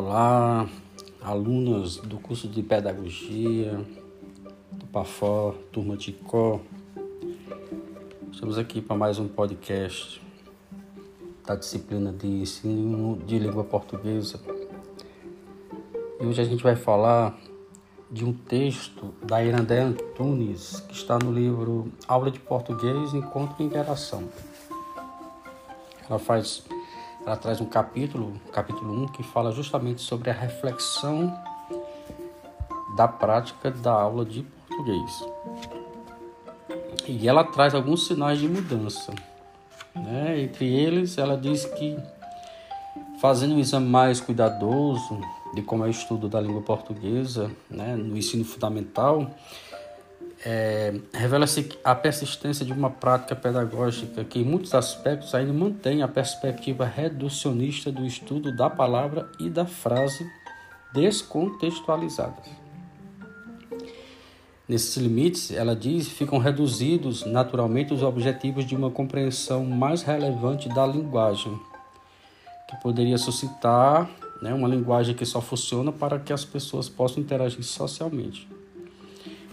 Olá, 0.00 0.68
alunos 1.20 1.96
do 1.96 2.20
curso 2.20 2.46
de 2.46 2.62
Pedagogia, 2.62 3.84
do 4.70 4.86
PAFO, 4.86 5.56
turma 5.72 5.96
de 5.96 6.12
CO. 6.12 6.60
Estamos 8.30 8.58
aqui 8.58 8.80
para 8.80 8.94
mais 8.94 9.18
um 9.18 9.26
podcast 9.26 10.22
da 11.44 11.56
disciplina 11.56 12.12
de 12.12 12.28
ensino 12.28 13.16
de 13.26 13.40
língua 13.40 13.64
portuguesa. 13.64 14.40
E 16.20 16.24
hoje 16.24 16.42
a 16.42 16.44
gente 16.44 16.62
vai 16.62 16.76
falar 16.76 17.36
de 18.08 18.24
um 18.24 18.32
texto 18.32 19.12
da 19.26 19.42
Irandé 19.42 19.80
Antunes, 19.80 20.78
que 20.78 20.94
está 20.94 21.18
no 21.18 21.32
livro 21.32 21.90
Aula 22.06 22.30
de 22.30 22.38
Português, 22.38 23.14
Encontro 23.14 23.56
e 23.58 23.64
Interação. 23.64 24.28
Ela 26.08 26.20
faz 26.20 26.62
ela 27.28 27.36
traz 27.36 27.60
um 27.60 27.66
capítulo, 27.66 28.40
capítulo 28.50 29.02
1, 29.02 29.08
que 29.08 29.22
fala 29.22 29.52
justamente 29.52 30.00
sobre 30.00 30.30
a 30.30 30.32
reflexão 30.32 31.38
da 32.96 33.06
prática 33.06 33.70
da 33.70 33.92
aula 33.92 34.24
de 34.24 34.42
português. 34.42 35.26
E 37.06 37.28
ela 37.28 37.44
traz 37.44 37.74
alguns 37.74 38.06
sinais 38.06 38.38
de 38.38 38.48
mudança. 38.48 39.12
Né? 39.94 40.40
Entre 40.40 40.64
eles, 40.72 41.18
ela 41.18 41.36
diz 41.36 41.66
que 41.66 41.98
fazendo 43.20 43.56
um 43.56 43.58
exame 43.58 43.86
mais 43.86 44.22
cuidadoso 44.22 45.20
de 45.54 45.60
como 45.60 45.84
é 45.84 45.88
o 45.88 45.90
estudo 45.90 46.30
da 46.30 46.40
língua 46.40 46.62
portuguesa 46.62 47.50
né, 47.68 47.94
no 47.94 48.16
ensino 48.16 48.44
fundamental, 48.44 49.30
é, 50.44 50.94
revela-se 51.12 51.68
a 51.82 51.94
persistência 51.94 52.64
de 52.64 52.72
uma 52.72 52.90
prática 52.90 53.34
pedagógica 53.34 54.24
que, 54.24 54.38
em 54.38 54.44
muitos 54.44 54.74
aspectos, 54.74 55.34
ainda 55.34 55.52
mantém 55.52 56.02
a 56.02 56.08
perspectiva 56.08 56.84
reducionista 56.84 57.90
do 57.90 58.06
estudo 58.06 58.52
da 58.52 58.70
palavra 58.70 59.28
e 59.38 59.50
da 59.50 59.66
frase 59.66 60.28
descontextualizadas. 60.92 62.46
Nesses 64.68 64.96
limites, 64.98 65.50
ela 65.50 65.74
diz, 65.74 66.08
ficam 66.08 66.38
reduzidos 66.38 67.24
naturalmente 67.24 67.94
os 67.94 68.02
objetivos 68.02 68.66
de 68.66 68.76
uma 68.76 68.90
compreensão 68.90 69.64
mais 69.64 70.02
relevante 70.02 70.68
da 70.68 70.86
linguagem, 70.86 71.58
que 72.68 72.76
poderia 72.82 73.16
suscitar 73.16 74.08
né, 74.42 74.52
uma 74.52 74.68
linguagem 74.68 75.14
que 75.14 75.24
só 75.24 75.40
funciona 75.40 75.90
para 75.90 76.18
que 76.18 76.34
as 76.34 76.44
pessoas 76.44 76.86
possam 76.86 77.22
interagir 77.22 77.64
socialmente. 77.64 78.46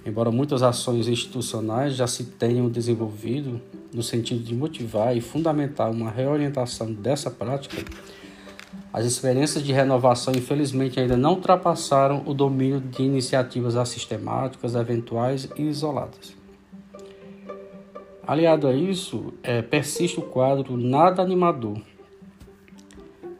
Embora 0.05 0.29
muitas 0.29 0.61
ações 0.61 1.07
institucionais 1.07 1.95
já 1.95 2.05
se 2.05 2.25
tenham 2.25 2.69
desenvolvido 2.69 3.59
no 3.91 4.03
sentido 4.03 4.43
de 4.43 4.53
motivar 4.53 5.17
e 5.17 5.21
fundamentar 5.21 5.89
uma 5.89 6.11
reorientação 6.11 6.93
dessa 6.93 7.31
prática, 7.31 7.83
as 8.93 9.03
experiências 9.03 9.63
de 9.63 9.73
renovação, 9.73 10.33
infelizmente, 10.35 10.99
ainda 10.99 11.17
não 11.17 11.31
ultrapassaram 11.31 12.23
o 12.25 12.33
domínio 12.33 12.79
de 12.79 13.01
iniciativas 13.01 13.75
assistemáticas, 13.75 14.75
eventuais 14.75 15.49
e 15.57 15.63
isoladas. 15.63 16.35
Aliado 18.27 18.67
a 18.67 18.73
isso, 18.73 19.33
é, 19.41 19.61
persiste 19.61 20.19
o 20.19 20.23
quadro 20.23 20.77
nada 20.77 21.21
animador 21.21 21.81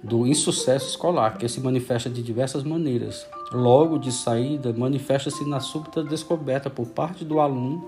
do 0.05 0.27
insucesso 0.27 0.87
escolar, 0.87 1.35
que 1.35 1.47
se 1.47 1.59
manifesta 1.59 2.09
de 2.09 2.21
diversas 2.21 2.63
maneiras, 2.63 3.25
logo 3.51 3.97
de 3.97 4.11
saída, 4.11 4.71
manifesta-se 4.71 5.43
na 5.49 5.59
súbita 5.59 6.03
descoberta 6.03 6.69
por 6.69 6.85
parte 6.87 7.25
do 7.25 7.39
aluno 7.39 7.83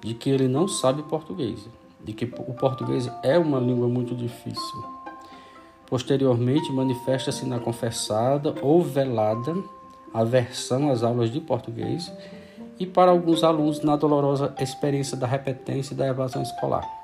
de 0.00 0.12
que 0.12 0.28
ele 0.28 0.48
não 0.48 0.66
sabe 0.66 1.02
português, 1.04 1.68
de 2.02 2.12
que 2.12 2.24
o 2.24 2.54
português 2.54 3.08
é 3.22 3.38
uma 3.38 3.60
língua 3.60 3.86
muito 3.86 4.12
difícil. 4.12 4.84
Posteriormente, 5.86 6.72
manifesta-se 6.72 7.46
na 7.46 7.60
confessada 7.60 8.54
ou 8.60 8.82
velada 8.82 9.54
aversão 10.12 10.90
às 10.90 11.04
aulas 11.04 11.30
de 11.30 11.40
português 11.40 12.12
e, 12.76 12.86
para 12.86 13.12
alguns 13.12 13.44
alunos, 13.44 13.82
na 13.82 13.94
dolorosa 13.94 14.52
experiência 14.58 15.16
da 15.16 15.28
repetência 15.28 15.94
e 15.94 15.96
da 15.96 16.08
evasão 16.08 16.42
escolar. 16.42 16.99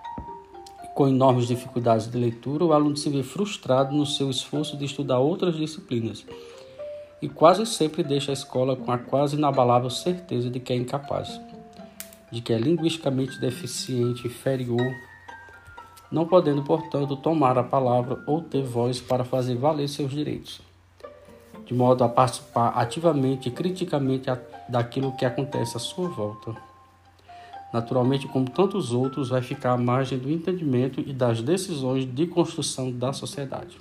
Com 0.97 1.09
enormes 1.09 1.47
dificuldades 1.47 2.11
de 2.11 2.17
leitura, 2.17 2.65
o 2.65 2.73
aluno 2.73 2.97
se 2.97 3.11
vê 3.11 3.23
frustrado 3.23 3.95
no 3.95 4.07
seu 4.07 4.31
esforço 4.31 4.79
de 4.79 4.87
estudar 4.87 5.19
outras 5.19 5.55
disciplinas 5.55 6.25
e 7.21 7.29
quase 7.29 7.67
sempre 7.67 8.03
deixa 8.03 8.33
a 8.33 8.33
escola 8.33 8.75
com 8.75 8.91
a 8.91 8.97
quase 8.97 9.37
inabalável 9.37 9.91
certeza 9.91 10.49
de 10.49 10.59
que 10.59 10.73
é 10.73 10.77
incapaz, 10.77 11.39
de 12.33 12.41
que 12.41 12.51
é 12.51 12.57
linguisticamente 12.57 13.39
deficiente, 13.39 14.27
inferior, 14.27 14.91
não 16.11 16.27
podendo, 16.27 16.63
portanto, 16.63 17.15
tomar 17.15 17.59
a 17.59 17.63
palavra 17.63 18.25
ou 18.27 18.41
ter 18.41 18.63
voz 18.63 18.99
para 18.99 19.23
fazer 19.23 19.55
valer 19.55 19.91
seus 19.91 20.11
direitos, 20.11 20.63
de 21.67 21.75
modo 21.75 22.05
a 22.05 22.09
participar 22.09 22.69
ativamente 22.69 23.51
e 23.51 23.53
criticamente 23.53 24.31
daquilo 24.67 25.15
que 25.15 25.27
acontece 25.27 25.77
à 25.77 25.79
sua 25.79 26.09
volta. 26.09 26.57
Naturalmente, 27.73 28.27
como 28.29 28.49
tantos 28.49 28.93
outros, 28.93 29.29
vai 29.29 29.43
ficar 29.43 29.73
à 29.73 29.77
margem 29.77 30.19
do 30.19 30.31
entendimento 30.31 31.01
e 31.01 31.13
das 31.13 31.43
decisões 31.43 32.05
de 32.05 32.27
construção 32.27 32.91
da 32.91 33.13
sociedade. 33.13 33.77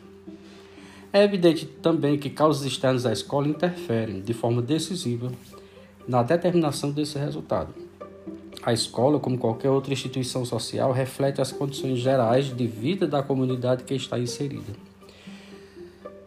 É 1.14 1.24
evidente 1.24 1.66
também 1.66 2.18
que 2.18 2.30
causas 2.30 2.66
externas 2.66 3.04
da 3.04 3.14
escola 3.14 3.48
interferem 3.48 4.22
de 4.22 4.34
forma 4.34 4.62
decisiva 4.62 5.32
na 6.08 6.22
determinação 6.22 6.92
desse 6.92 7.18
resultado. 7.18 7.74
A 8.62 8.74
escola, 8.74 9.20
como 9.20 9.38
qualquer 9.38 9.70
outra 9.70 9.94
instituição 9.94 10.44
social, 10.44 10.92
reflete 10.92 11.40
as 11.40 11.52
condições 11.52 12.00
gerais 12.00 12.48
de 12.48 12.68
vida 12.68 13.08
da 13.08 13.22
comunidade 13.22 13.84
que 13.84 13.94
está 13.94 14.20
inserida. 14.20 14.74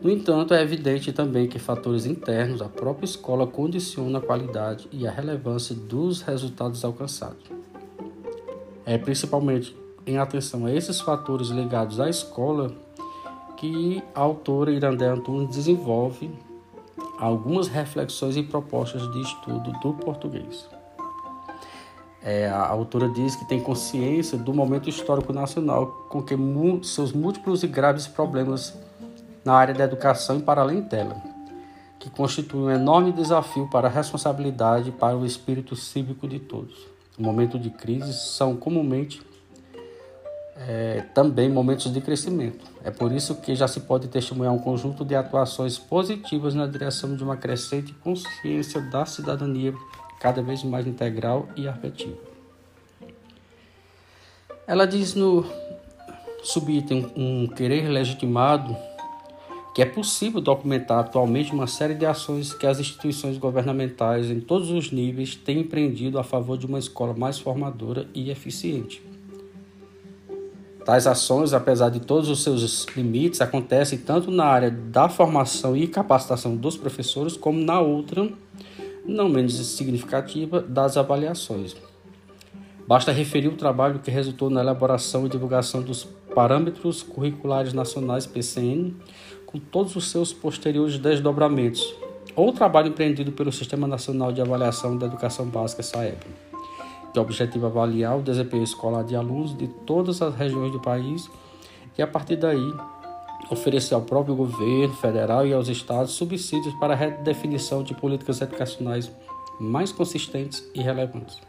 No 0.01 0.11
entanto, 0.11 0.55
é 0.55 0.63
evidente 0.63 1.13
também 1.13 1.49
que 1.49 1.59
fatores 1.59 2.07
internos 2.07 2.61
da 2.61 2.69
própria 2.69 3.05
escola 3.05 3.49
condicionam 3.49 4.21
a 4.21 4.23
qualidade 4.23 4.89
e 4.93 5.09
a 5.09 5.11
relevância 5.11 5.75
dos 5.75 6.23
resultados 6.23 6.85
alcançados. 6.85 7.45
É 8.87 8.97
principalmente 8.97 9.77
em 10.07 10.19
atenção 10.19 10.67
a 10.67 10.73
esses 10.73 11.01
fatores 11.01 11.49
ligados 11.49 11.99
à 11.99 12.09
escola 12.09 12.73
que 13.57 14.01
a 14.15 14.21
autora 14.21 14.71
Irandé 14.71 15.09
Antunes 15.09 15.55
desenvolve 15.55 16.31
algumas 17.19 17.67
reflexões 17.67 18.37
e 18.37 18.43
propostas 18.45 19.03
de 19.11 19.21
estudo 19.21 19.73
do 19.83 19.95
português. 19.95 20.69
É, 22.23 22.49
a 22.49 22.69
autora 22.69 23.09
diz 23.09 23.35
que 23.35 23.49
tem 23.49 23.61
consciência 23.61 24.39
do 24.39 24.55
momento 24.55 24.89
histórico 24.89 25.33
nacional 25.33 26.07
com 26.09 26.23
que 26.23 26.37
seus 26.83 27.13
múltiplos 27.13 27.65
e 27.65 27.67
graves 27.67 28.07
problemas 28.07 28.79
na 29.49 29.55
área 29.55 29.73
da 29.73 29.85
educação 29.85 30.37
e 30.37 30.43
para 30.43 30.61
além 30.61 30.83
dela, 30.83 31.17
que 31.99 32.11
constitui 32.11 32.61
um 32.61 32.71
enorme 32.71 33.13
desafio 33.13 33.67
para 33.67 33.89
a 33.89 33.91
responsabilidade 33.91 34.91
e 34.91 34.93
para 34.93 35.17
o 35.17 35.25
espírito 35.25 35.75
cívico 35.75 36.29
de 36.29 36.39
todos. 36.39 36.87
No 37.17 37.25
momento 37.25 37.59
de 37.59 37.71
crise 37.71 38.13
são 38.13 38.55
comumente 38.55 39.23
é, 40.55 41.01
também 41.15 41.49
momentos 41.49 41.91
de 41.91 41.99
crescimento. 41.99 42.63
É 42.85 42.91
por 42.91 43.11
isso 43.11 43.37
que 43.37 43.55
já 43.55 43.67
se 43.67 43.81
pode 43.81 44.09
testemunhar 44.09 44.53
um 44.53 44.59
conjunto 44.59 45.03
de 45.03 45.15
atuações 45.15 45.79
positivas 45.79 46.55
na 46.55 46.67
direção 46.67 47.17
de 47.17 47.25
uma 47.25 47.37
crescente 47.39 47.95
consciência 47.95 48.83
da 48.83 49.07
cidadania 49.07 49.73
cada 50.21 50.43
vez 50.43 50.63
mais 50.63 50.87
integral 50.87 51.49
e 51.57 51.67
afetiva. 51.67 52.19
Ela 54.67 54.87
diz 54.87 55.15
no 55.15 55.43
subitem 56.43 57.11
um 57.17 57.47
querer 57.47 57.89
legitimado 57.89 58.77
que 59.79 59.83
é 59.83 59.87
possível 59.87 60.41
documentar 60.41 60.99
atualmente 60.99 61.53
uma 61.53 61.69
série 61.69 61.95
de 61.95 62.05
ações 62.05 62.53
que 62.53 62.67
as 62.67 62.81
instituições 62.81 63.39
governamentais 63.39 64.29
em 64.29 64.41
todos 64.41 64.73
os 64.73 64.91
níveis 64.91 65.37
têm 65.37 65.61
empreendido 65.61 66.19
a 66.19 66.25
favor 66.25 66.59
de 66.59 66.67
uma 66.67 66.81
escola 66.81 67.15
mais 67.15 67.39
formadora 67.39 68.09
e 68.13 68.29
eficiente. 68.29 69.01
Tais 70.85 71.07
ações, 71.07 71.53
apesar 71.53 71.91
de 71.91 72.01
todos 72.01 72.29
os 72.29 72.43
seus 72.43 72.87
limites, 72.97 73.41
acontecem 73.41 74.01
tanto 74.01 74.33
na 74.33 74.47
área 74.47 74.69
da 74.69 75.09
formação 75.09 75.77
e 75.77 75.87
capacitação 75.87 76.57
dos 76.57 76.77
professores, 76.77 77.37
como 77.37 77.61
na 77.61 77.81
outra, 77.81 78.29
não 79.07 79.29
menos 79.29 79.55
significativa, 79.65 80.61
das 80.61 80.97
avaliações. 80.97 81.77
Basta 82.85 83.13
referir 83.13 83.47
o 83.47 83.57
trabalho 83.57 84.01
que 84.01 84.11
resultou 84.11 84.51
na 84.51 84.61
elaboração 84.61 85.25
e 85.25 85.29
divulgação 85.29 85.83
dos 85.83 86.03
Parâmetros 86.35 87.03
Curriculares 87.03 87.73
Nacionais 87.73 88.27
PCN, 88.27 88.95
com 89.49 89.59
todos 89.59 89.97
os 89.97 90.11
seus 90.11 90.33
posteriores 90.33 90.99
desdobramentos, 90.99 91.83
ou 92.37 92.53
trabalho 92.53 92.89
empreendido 92.89 93.33
pelo 93.33 93.51
Sistema 93.51 93.87
Nacional 93.87 94.33
de 94.33 94.41
Avaliação 94.41 94.97
da 94.97 95.07
Educação 95.07 95.47
Básica, 95.47 95.83
SAEB 95.83 96.19
que 97.13 97.19
objetivo 97.19 97.67
avaliar 97.67 98.19
o 98.19 98.23
desempenho 98.23 98.63
escolar 98.63 99.03
de 99.03 99.17
alunos 99.17 99.57
de 99.57 99.67
todas 99.67 100.21
as 100.23 100.35
regiões 100.35 100.73
do 100.73 100.81
país 100.81 101.29
e, 101.97 102.03
a 102.03 102.07
partir 102.07 102.37
daí, 102.37 102.73
oferecer 103.51 103.95
ao 103.95 104.03
próprio 104.03 104.35
governo 104.35 104.95
federal 104.95 105.47
e 105.47 105.53
aos 105.53 105.69
estados 105.69 106.13
subsídios 106.13 106.75
para 106.75 106.95
a 106.95 106.97
redefinição 106.97 107.83
de 107.83 107.95
políticas 107.95 108.41
educacionais 108.41 109.11
mais 109.59 109.91
consistentes 109.91 110.63
e 110.75 110.81
relevantes. 110.81 111.41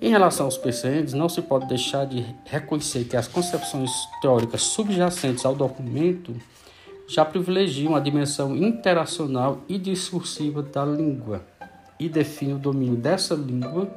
Em 0.00 0.10
relação 0.10 0.44
aos 0.44 0.58
PCNs, 0.58 1.14
não 1.14 1.28
se 1.28 1.40
pode 1.40 1.66
deixar 1.66 2.04
de 2.04 2.24
reconhecer 2.44 3.04
que 3.04 3.16
as 3.16 3.26
concepções 3.26 3.90
teóricas 4.20 4.62
subjacentes 4.62 5.44
ao 5.46 5.54
documento 5.54 6.36
já 7.08 7.24
privilegiam 7.24 7.96
a 7.96 8.00
dimensão 8.00 8.54
interacional 8.54 9.62
e 9.68 9.78
discursiva 9.78 10.62
da 10.62 10.84
língua 10.84 11.46
e 11.98 12.08
define 12.08 12.52
o 12.52 12.58
domínio 12.58 12.96
dessa 12.96 13.34
língua 13.34 13.90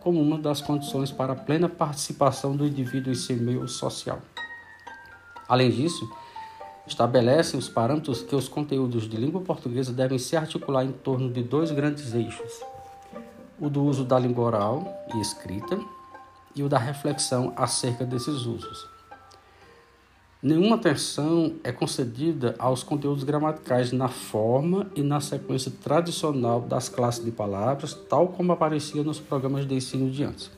como 0.00 0.20
uma 0.20 0.38
das 0.38 0.60
condições 0.60 1.12
para 1.12 1.32
a 1.32 1.36
plena 1.36 1.68
participação 1.68 2.56
do 2.56 2.66
indivíduo 2.66 3.12
em 3.12 3.16
seu 3.16 3.36
meio 3.36 3.68
social. 3.68 4.20
Além 5.48 5.70
disso, 5.70 6.08
estabelece 6.86 7.56
os 7.56 7.68
parâmetros 7.68 8.22
que 8.22 8.34
os 8.34 8.48
conteúdos 8.48 9.08
de 9.08 9.16
língua 9.16 9.40
portuguesa 9.40 9.92
devem 9.92 10.18
se 10.18 10.36
articular 10.36 10.84
em 10.84 10.92
torno 10.92 11.32
de 11.32 11.42
dois 11.42 11.70
grandes 11.70 12.14
eixos: 12.14 12.52
o 13.60 13.68
do 13.68 13.82
uso 13.82 14.04
da 14.04 14.18
língua 14.18 14.44
oral 14.44 15.06
e 15.14 15.20
escrita 15.20 15.78
e 16.54 16.62
o 16.62 16.68
da 16.68 16.78
reflexão 16.78 17.52
acerca 17.56 18.04
desses 18.04 18.46
usos. 18.46 18.88
Nenhuma 20.42 20.76
atenção 20.76 21.54
é 21.64 21.72
concedida 21.72 22.54
aos 22.58 22.82
conteúdos 22.82 23.24
gramaticais 23.24 23.90
na 23.90 24.08
forma 24.08 24.86
e 24.94 25.02
na 25.02 25.20
sequência 25.20 25.72
tradicional 25.82 26.60
das 26.60 26.88
classes 26.88 27.24
de 27.24 27.30
palavras, 27.30 27.94
tal 27.94 28.28
como 28.28 28.52
aparecia 28.52 29.02
nos 29.02 29.18
programas 29.18 29.66
de 29.66 29.74
ensino 29.74 30.10
de 30.10 30.22
antes. 30.22 30.50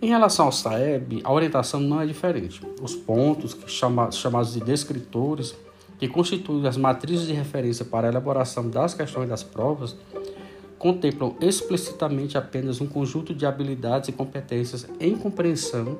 Em 0.00 0.08
relação 0.08 0.46
ao 0.46 0.52
SAEB, 0.52 1.20
a 1.24 1.32
orientação 1.32 1.80
não 1.80 2.00
é 2.00 2.06
diferente. 2.06 2.60
Os 2.80 2.94
pontos, 2.94 3.56
chamados 3.66 4.52
de 4.52 4.60
descritores, 4.60 5.54
que 5.98 6.08
constituem 6.08 6.66
as 6.66 6.76
matrizes 6.76 7.26
de 7.26 7.32
referência 7.32 7.84
para 7.84 8.06
a 8.06 8.10
elaboração 8.10 8.70
das 8.70 8.94
questões 8.94 9.28
das 9.28 9.42
provas, 9.42 9.96
contemplam 10.78 11.34
explicitamente 11.40 12.38
apenas 12.38 12.80
um 12.80 12.86
conjunto 12.86 13.34
de 13.34 13.44
habilidades 13.44 14.08
e 14.08 14.12
competências 14.12 14.86
em 15.00 15.16
compreensão 15.16 15.98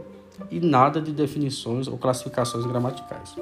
e 0.51 0.61
nada 0.61 1.01
de 1.01 1.13
definições 1.13 1.89
ou 1.89 1.99
classificações 1.99 2.65
gramaticais. 2.65 3.35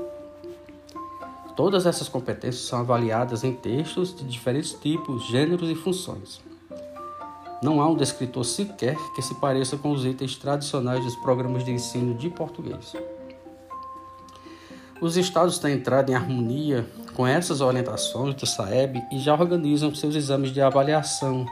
Todas 1.55 1.87
essas 1.87 2.09
competências 2.09 2.65
são 2.65 2.81
avaliadas 2.81 3.45
em 3.45 3.53
textos 3.53 4.15
de 4.15 4.25
diferentes 4.25 4.73
tipos, 4.73 5.27
gêneros 5.27 5.71
e 5.71 5.75
funções. 5.75 6.41
Não 7.63 7.81
há 7.81 7.89
um 7.89 7.95
descritor 7.95 8.45
sequer 8.45 8.97
que 9.15 9.23
se 9.23 9.35
pareça 9.37 9.77
com 9.77 9.91
os 9.91 10.05
itens 10.05 10.37
tradicionais 10.37 11.03
dos 11.03 11.17
programas 11.17 11.65
de 11.65 11.71
ensino 11.71 12.15
de 12.15 12.29
português. 12.29 12.95
Os 15.01 15.17
estados 15.17 15.59
têm 15.59 15.75
entrado 15.75 16.11
em 16.11 16.15
harmonia 16.15 16.87
com 17.17 17.27
essas 17.27 17.61
orientações 17.63 18.35
do 18.35 18.45
SAEB 18.45 19.03
e 19.11 19.19
já 19.19 19.33
organizam 19.33 19.95
seus 19.95 20.15
exames 20.15 20.53
de 20.53 20.61
avaliação, 20.61 21.47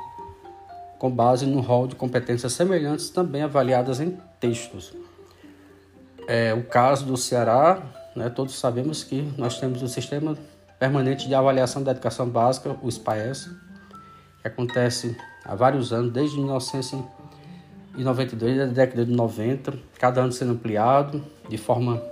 com 0.99 1.11
base 1.11 1.47
no 1.47 1.61
rol 1.61 1.87
de 1.87 1.95
competências 1.95 2.53
semelhantes 2.53 3.09
também 3.09 3.41
avaliadas 3.41 3.99
em 3.99 4.19
textos, 4.39 4.93
é, 6.29 6.53
o 6.53 6.65
caso 6.65 7.07
do 7.07 7.17
Ceará, 7.17 7.83
né, 8.15 8.29
todos 8.29 8.59
sabemos 8.59 9.03
que 9.03 9.23
nós 9.39 9.59
temos 9.59 9.83
o 9.83 9.89
Sistema 9.89 10.37
Permanente 10.79 11.27
de 11.27 11.35
Avaliação 11.35 11.83
da 11.83 11.93
Educação 11.93 12.29
Básica, 12.29 12.77
o 12.83 12.91
SPAES, 12.91 13.49
que 14.43 14.49
acontece 14.49 15.17
há 15.47 15.55
vários 15.55 15.95
anos, 15.95 16.13
desde 16.13 16.37
1992, 16.37 18.59
da 18.59 18.67
década 18.67 19.07
de 19.07 19.13
90, 19.13 19.73
cada 19.99 20.21
ano 20.21 20.33
sendo 20.33 20.53
ampliado 20.53 21.25
de 21.49 21.57
forma 21.57 22.03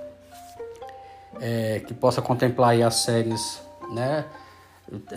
é, 1.40 1.80
que 1.80 1.94
possa 1.94 2.20
contemplar 2.20 2.80
as 2.82 2.96
séries 2.96 3.60
né, 3.92 4.24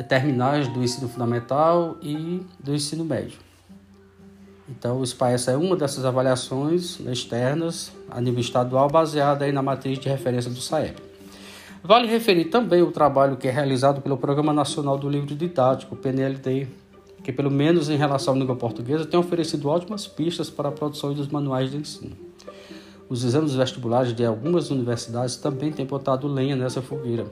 terminais 0.07 0.67
do 0.67 0.83
ensino 0.83 1.07
fundamental 1.09 1.97
e 2.01 2.45
do 2.59 2.73
ensino 2.73 3.03
médio. 3.03 3.39
Então, 4.67 4.99
o 4.99 5.05
SPAES 5.05 5.47
é 5.47 5.55
uma 5.55 5.75
dessas 5.75 6.05
avaliações 6.05 6.99
externas 7.01 7.91
a 8.09 8.19
nível 8.19 8.39
estadual, 8.39 8.89
baseada 8.89 9.45
aí 9.45 9.51
na 9.51 9.61
matriz 9.61 9.99
de 9.99 10.09
referência 10.09 10.49
do 10.49 10.59
SAEB. 10.59 10.95
Vale 11.83 12.07
referir 12.07 12.45
também 12.45 12.81
o 12.81 12.91
trabalho 12.91 13.37
que 13.37 13.47
é 13.47 13.51
realizado 13.51 14.01
pelo 14.01 14.17
Programa 14.17 14.51
Nacional 14.51 14.97
do 14.97 15.07
Livro 15.07 15.35
Didático, 15.35 15.95
PNLD, 15.95 16.67
que, 17.23 17.31
pelo 17.31 17.51
menos 17.51 17.91
em 17.91 17.95
relação 17.95 18.33
à 18.33 18.37
língua 18.37 18.55
portuguesa, 18.55 19.05
tem 19.05 19.19
oferecido 19.19 19.69
ótimas 19.69 20.07
pistas 20.07 20.49
para 20.49 20.69
a 20.69 20.71
produção 20.71 21.13
dos 21.13 21.27
manuais 21.27 21.69
de 21.69 21.77
ensino. 21.77 22.24
Os 23.07 23.23
exames 23.23 23.53
vestibulares 23.53 24.13
de 24.13 24.25
algumas 24.25 24.71
universidades 24.71 25.35
também 25.35 25.71
têm 25.71 25.85
botado 25.85 26.27
lenha 26.27 26.55
nessa 26.55 26.81
fogueira. 26.81 27.25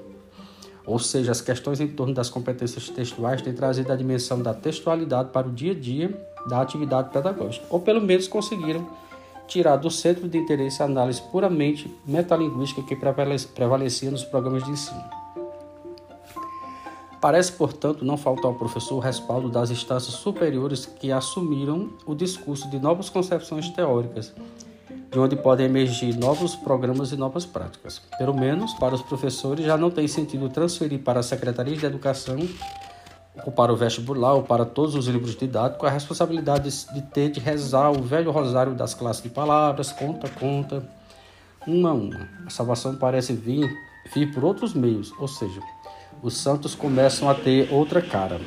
Ou 0.86 1.00
seja, 1.00 1.32
as 1.32 1.42
questões 1.42 1.80
em 1.80 1.88
torno 1.88 2.14
das 2.14 2.30
competências 2.30 2.90
textuais 2.90 3.42
têm 3.42 3.54
trazido 3.54 3.92
a 3.92 3.96
dimensão 3.96 4.42
da 4.42 4.54
textualidade 4.54 5.30
para 5.32 5.48
o 5.48 5.52
dia 5.52 5.72
a 5.72 5.76
dia 5.76 6.28
da 6.48 6.62
atividade 6.62 7.10
pedagógica, 7.10 7.66
ou 7.70 7.80
pelo 7.80 8.02
menos 8.02 8.28
conseguiram 8.28 8.88
tirar 9.48 9.78
do 9.78 9.90
centro 9.90 10.28
de 10.28 10.38
interesse 10.38 10.82
a 10.82 10.86
análise 10.86 11.22
puramente 11.32 11.94
metalinguística 12.06 12.84
que 12.84 12.96
prevalecia 12.96 14.12
nos 14.12 14.24
programas 14.24 14.64
de 14.64 14.72
ensino. 14.72 15.04
Parece, 17.22 17.54
portanto, 17.54 18.04
não 18.04 18.18
faltar 18.18 18.46
ao 18.46 18.56
professor 18.56 18.96
o 18.96 19.00
respaldo 19.00 19.50
das 19.50 19.72
instâncias 19.72 20.16
superiores 20.16 20.86
que 20.86 21.12
assumiram 21.12 21.90
o 22.06 22.14
discurso 22.14 22.70
de 22.70 22.78
novas 22.78 23.10
concepções 23.10 23.70
teóricas, 23.70 24.34
de 25.14 25.20
onde 25.20 25.36
podem 25.36 25.68
emergir 25.68 26.18
novos 26.18 26.56
programas 26.56 27.12
e 27.12 27.16
novas 27.16 27.46
práticas. 27.46 28.02
Pelo 28.18 28.34
menos, 28.34 28.74
para 28.74 28.96
os 28.96 29.02
professores, 29.04 29.64
já 29.64 29.78
não 29.78 29.92
tem 29.92 30.08
sentido 30.08 30.50
transferir 30.50 31.00
para 31.00 31.20
a 31.20 31.24
Secretaria 31.24 31.78
de 31.78 31.86
Educação 31.86 32.40
ou 33.46 33.52
para 33.52 33.72
o 33.72 33.76
vestibular, 33.76 34.34
ou 34.34 34.44
para 34.44 34.66
todos 34.66 34.96
os 34.96 35.08
livros 35.08 35.36
didáticos, 35.36 35.88
a 35.88 35.92
responsabilidade 35.92 36.70
de 36.94 37.02
ter 37.02 37.30
de 37.30 37.40
rezar 37.40 37.92
o 37.92 38.02
velho 38.02 38.32
rosário 38.32 38.74
das 38.74 38.94
classes 38.94 39.22
de 39.24 39.30
palavras, 39.30 39.92
conta, 39.92 40.30
conta, 40.30 40.84
uma 41.68 41.90
a 41.90 41.94
uma. 41.94 42.30
A 42.46 42.50
salvação 42.50 42.96
parece 42.96 43.34
vir, 43.34 43.72
vir 44.14 44.34
por 44.34 44.44
outros 44.44 44.74
meios, 44.74 45.12
ou 45.20 45.28
seja, 45.28 45.62
os 46.22 46.38
santos 46.38 46.76
começam 46.76 47.30
a 47.30 47.34
ter 47.34 47.72
outra 47.72 48.02
cara. 48.02 48.40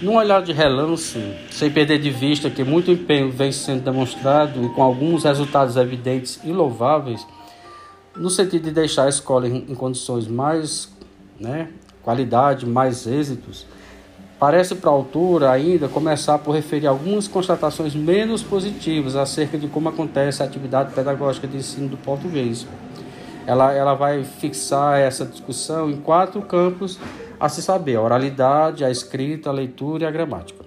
Num 0.00 0.16
olhar 0.16 0.42
de 0.42 0.50
relance, 0.50 1.20
sem 1.50 1.70
perder 1.70 1.98
de 1.98 2.10
vista 2.10 2.48
que 2.48 2.64
muito 2.64 2.90
empenho 2.90 3.30
vem 3.30 3.52
sendo 3.52 3.82
demonstrado 3.82 4.64
e 4.64 4.68
com 4.70 4.82
alguns 4.82 5.24
resultados 5.24 5.76
evidentes 5.76 6.40
e 6.42 6.50
louváveis, 6.50 7.26
no 8.16 8.30
sentido 8.30 8.64
de 8.64 8.70
deixar 8.70 9.04
a 9.04 9.08
escola 9.10 9.46
em, 9.46 9.66
em 9.68 9.74
condições 9.74 10.26
mais 10.26 10.88
né, 11.38 11.68
qualidade, 12.02 12.64
mais 12.64 13.06
êxitos, 13.06 13.66
parece 14.38 14.74
para 14.74 14.88
a 14.88 14.94
autora 14.94 15.50
ainda 15.50 15.86
começar 15.86 16.38
por 16.38 16.52
referir 16.52 16.86
algumas 16.86 17.28
constatações 17.28 17.94
menos 17.94 18.42
positivas 18.42 19.14
acerca 19.14 19.58
de 19.58 19.68
como 19.68 19.90
acontece 19.90 20.42
a 20.42 20.46
atividade 20.46 20.94
pedagógica 20.94 21.46
de 21.46 21.58
ensino 21.58 21.88
do 21.88 21.98
português. 21.98 22.66
Ela, 23.46 23.74
ela 23.74 23.92
vai 23.92 24.24
fixar 24.24 24.98
essa 24.98 25.26
discussão 25.26 25.90
em 25.90 25.96
quatro 25.98 26.40
campos 26.40 26.98
a 27.40 27.48
se 27.48 27.62
saber: 27.62 27.96
a 27.96 28.02
oralidade, 28.02 28.84
a 28.84 28.90
escrita, 28.90 29.48
a 29.48 29.52
leitura 29.52 30.04
e 30.04 30.06
a 30.06 30.10
gramática. 30.10 30.64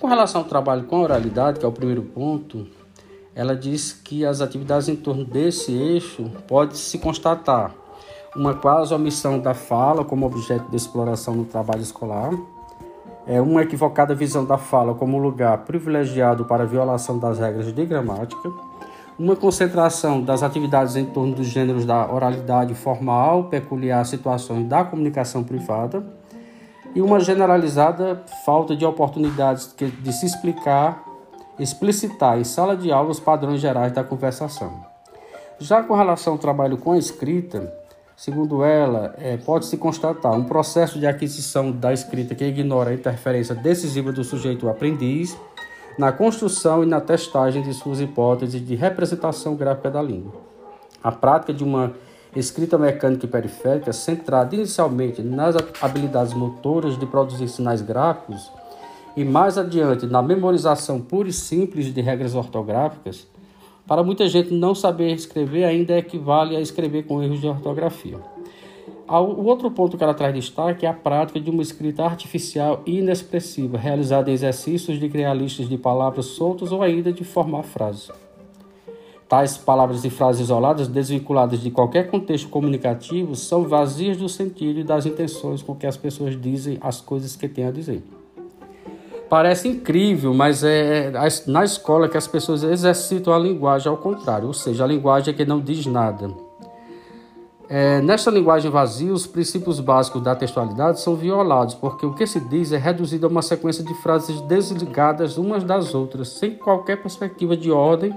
Com 0.00 0.08
relação 0.08 0.42
ao 0.42 0.48
trabalho 0.48 0.84
com 0.84 0.96
a 0.96 1.02
oralidade, 1.02 1.60
que 1.60 1.64
é 1.64 1.68
o 1.68 1.72
primeiro 1.72 2.02
ponto, 2.02 2.66
ela 3.34 3.56
diz 3.56 3.92
que 3.92 4.26
as 4.26 4.40
atividades 4.40 4.88
em 4.88 4.96
torno 4.96 5.24
desse 5.24 5.72
eixo 5.72 6.30
pode 6.46 6.76
se 6.76 6.98
constatar 6.98 7.74
uma 8.36 8.54
quase 8.54 8.92
omissão 8.92 9.38
da 9.38 9.54
fala 9.54 10.04
como 10.04 10.26
objeto 10.26 10.68
de 10.68 10.76
exploração 10.76 11.34
no 11.34 11.44
trabalho 11.44 11.82
escolar, 11.82 12.32
é 13.26 13.40
uma 13.40 13.62
equivocada 13.62 14.14
visão 14.14 14.44
da 14.44 14.58
fala 14.58 14.94
como 14.94 15.18
lugar 15.18 15.58
privilegiado 15.58 16.44
para 16.44 16.64
a 16.64 16.66
violação 16.66 17.18
das 17.18 17.38
regras 17.38 17.72
de 17.72 17.86
gramática, 17.86 18.52
uma 19.18 19.36
concentração 19.36 20.22
das 20.22 20.42
atividades 20.42 20.96
em 20.96 21.04
torno 21.04 21.34
dos 21.34 21.46
gêneros 21.46 21.84
da 21.84 22.10
oralidade 22.12 22.74
formal, 22.74 23.44
peculiar 23.44 24.00
a 24.00 24.04
situações 24.04 24.66
da 24.66 24.84
comunicação 24.84 25.44
privada, 25.44 26.04
e 26.94 27.00
uma 27.00 27.20
generalizada 27.20 28.22
falta 28.44 28.76
de 28.76 28.84
oportunidades 28.84 29.74
de 29.76 30.12
se 30.12 30.26
explicar, 30.26 31.02
explicitar 31.58 32.38
em 32.38 32.44
sala 32.44 32.76
de 32.76 32.92
aula 32.92 33.10
os 33.10 33.20
padrões 33.20 33.60
gerais 33.60 33.92
da 33.92 34.04
conversação. 34.04 34.84
Já 35.58 35.82
com 35.82 35.94
relação 35.94 36.34
ao 36.34 36.38
trabalho 36.38 36.76
com 36.76 36.92
a 36.92 36.98
escrita, 36.98 37.72
Segundo 38.16 38.62
ela, 38.62 39.14
é, 39.18 39.36
pode-se 39.36 39.76
constatar 39.76 40.32
um 40.32 40.44
processo 40.44 41.00
de 41.00 41.06
aquisição 41.06 41.72
da 41.72 41.92
escrita 41.92 42.34
que 42.34 42.44
ignora 42.44 42.90
a 42.90 42.94
interferência 42.94 43.56
decisiva 43.56 44.12
do 44.12 44.22
sujeito 44.22 44.68
aprendiz 44.68 45.36
na 45.98 46.12
construção 46.12 46.82
e 46.82 46.86
na 46.86 47.00
testagem 47.00 47.62
de 47.62 47.72
suas 47.72 48.00
hipóteses 48.00 48.64
de 48.64 48.74
representação 48.74 49.54
gráfica 49.54 49.90
da 49.90 50.02
língua. 50.02 50.32
A 51.02 51.12
prática 51.12 51.52
de 51.52 51.62
uma 51.62 51.92
escrita 52.34 52.76
mecânica 52.76 53.26
e 53.26 53.28
periférica, 53.28 53.92
centrada 53.92 54.54
inicialmente 54.54 55.22
nas 55.22 55.54
habilidades 55.80 56.34
motoras 56.34 56.98
de 56.98 57.06
produzir 57.06 57.48
sinais 57.48 57.80
gráficos 57.80 58.50
e 59.16 59.24
mais 59.24 59.56
adiante 59.56 60.06
na 60.06 60.20
memorização 60.20 61.00
pura 61.00 61.28
e 61.28 61.32
simples 61.32 61.94
de 61.94 62.00
regras 62.00 62.34
ortográficas, 62.34 63.26
para 63.86 64.02
muita 64.02 64.26
gente, 64.26 64.52
não 64.52 64.74
saber 64.74 65.12
escrever 65.12 65.64
ainda 65.64 65.96
equivale 65.98 66.56
a 66.56 66.60
escrever 66.60 67.04
com 67.04 67.22
erros 67.22 67.40
de 67.40 67.46
ortografia. 67.46 68.18
O 69.06 69.44
outro 69.44 69.70
ponto 69.70 69.98
que 69.98 70.02
ela 70.02 70.14
traz 70.14 70.34
destaque 70.34 70.86
é 70.86 70.88
a 70.88 70.94
prática 70.94 71.38
de 71.38 71.50
uma 71.50 71.62
escrita 71.62 72.02
artificial 72.04 72.82
e 72.86 73.00
inexpressiva, 73.00 73.76
realizada 73.76 74.30
em 74.30 74.34
exercícios 74.34 74.98
de 74.98 75.08
criar 75.10 75.34
listas 75.34 75.68
de 75.68 75.76
palavras 75.76 76.24
soltas 76.26 76.72
ou 76.72 76.82
ainda 76.82 77.12
de 77.12 77.22
formar 77.22 77.64
frases. 77.64 78.10
Tais 79.28 79.58
palavras 79.58 80.04
e 80.06 80.10
frases 80.10 80.42
isoladas, 80.42 80.88
desvinculadas 80.88 81.60
de 81.60 81.70
qualquer 81.70 82.10
contexto 82.10 82.48
comunicativo, 82.48 83.34
são 83.34 83.64
vazias 83.64 84.16
do 84.16 84.28
sentido 84.28 84.80
e 84.80 84.84
das 84.84 85.04
intenções 85.04 85.62
com 85.62 85.74
que 85.74 85.86
as 85.86 85.98
pessoas 85.98 86.40
dizem 86.40 86.78
as 86.80 87.00
coisas 87.00 87.36
que 87.36 87.46
têm 87.46 87.66
a 87.66 87.70
dizer. 87.70 88.02
Parece 89.28 89.68
incrível, 89.68 90.32
mas 90.32 90.64
é, 90.64 91.08
é 91.08 91.50
na 91.50 91.64
escola 91.64 92.08
que 92.08 92.16
as 92.16 92.26
pessoas 92.26 92.62
exercitam 92.62 93.34
a 93.34 93.38
linguagem 93.38 93.90
ao 93.90 93.98
contrário, 93.98 94.46
ou 94.46 94.54
seja, 94.54 94.84
a 94.84 94.86
linguagem 94.86 95.34
é 95.34 95.36
que 95.36 95.44
não 95.44 95.60
diz 95.60 95.84
nada. 95.86 96.43
É, 97.68 98.00
nesta 98.02 98.30
linguagem 98.30 98.70
vazia, 98.70 99.12
os 99.12 99.26
princípios 99.26 99.80
básicos 99.80 100.22
da 100.22 100.36
textualidade 100.36 101.00
são 101.00 101.16
violados, 101.16 101.74
porque 101.74 102.04
o 102.04 102.12
que 102.12 102.26
se 102.26 102.38
diz 102.38 102.72
é 102.72 102.76
reduzido 102.76 103.26
a 103.26 103.30
uma 103.30 103.40
sequência 103.40 103.82
de 103.82 103.94
frases 103.94 104.40
desligadas 104.42 105.38
umas 105.38 105.64
das 105.64 105.94
outras, 105.94 106.28
sem 106.28 106.54
qualquer 106.56 107.00
perspectiva 107.00 107.56
de 107.56 107.70
ordem 107.70 108.14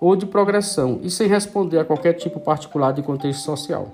ou 0.00 0.16
de 0.16 0.26
progressão 0.26 0.98
e 1.02 1.10
sem 1.10 1.28
responder 1.28 1.78
a 1.78 1.84
qualquer 1.84 2.14
tipo 2.14 2.40
particular 2.40 2.92
de 2.92 3.02
contexto 3.02 3.42
social. 3.42 3.88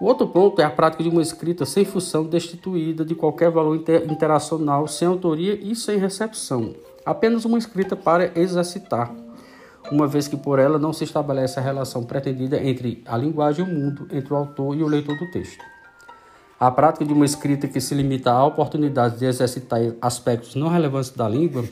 O 0.00 0.06
outro 0.06 0.26
ponto 0.26 0.60
é 0.60 0.64
a 0.64 0.70
prática 0.70 1.04
de 1.04 1.08
uma 1.08 1.22
escrita 1.22 1.64
sem 1.64 1.84
função 1.84 2.24
destituída 2.24 3.04
de 3.04 3.14
qualquer 3.14 3.52
valor 3.52 3.76
inter 3.76 4.10
interacional, 4.10 4.88
sem 4.88 5.06
autoria 5.06 5.54
e 5.54 5.76
sem 5.76 5.96
recepção. 5.96 6.74
Apenas 7.06 7.44
uma 7.44 7.58
escrita 7.58 7.94
para 7.94 8.36
exercitar, 8.36 9.14
uma 9.90 10.06
vez 10.06 10.28
que 10.28 10.36
por 10.36 10.58
ela 10.58 10.78
não 10.78 10.92
se 10.92 11.04
estabelece 11.04 11.58
a 11.58 11.62
relação 11.62 12.04
pretendida 12.04 12.62
entre 12.62 13.02
a 13.06 13.16
linguagem 13.16 13.64
e 13.64 13.68
o 13.68 13.72
mundo, 13.72 14.06
entre 14.10 14.32
o 14.32 14.36
autor 14.36 14.76
e 14.76 14.82
o 14.82 14.86
leitor 14.86 15.18
do 15.18 15.30
texto. 15.30 15.62
A 16.58 16.70
prática 16.70 17.04
de 17.04 17.12
uma 17.12 17.24
escrita 17.24 17.66
que 17.66 17.80
se 17.80 17.94
limita 17.94 18.30
à 18.30 18.44
oportunidade 18.44 19.18
de 19.18 19.24
exercitar 19.24 19.80
aspectos 20.00 20.54
não 20.54 20.68
relevantes 20.68 21.10
da 21.10 21.28
língua 21.28 21.64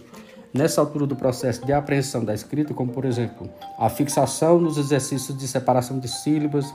nessa 0.52 0.80
altura 0.80 1.06
do 1.06 1.14
processo 1.14 1.64
de 1.64 1.72
apreensão 1.72 2.24
da 2.24 2.34
escrita, 2.34 2.74
como 2.74 2.92
por 2.92 3.04
exemplo 3.04 3.48
a 3.78 3.88
fixação 3.88 4.58
nos 4.58 4.76
exercícios 4.76 5.38
de 5.38 5.46
separação 5.46 5.98
de 5.98 6.08
sílabas, 6.08 6.74